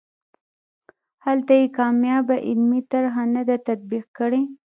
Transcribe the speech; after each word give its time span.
هلته 1.25 1.51
یې 1.59 1.67
کامیابه 1.77 2.35
عملي 2.49 2.81
طرحه 2.91 3.23
نه 3.35 3.41
ده 3.47 3.55
تطبیق 3.67 4.05
کړې. 4.17 4.41